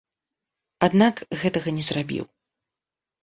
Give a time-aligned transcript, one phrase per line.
[0.87, 2.25] Аднак гэтага не зрабіў.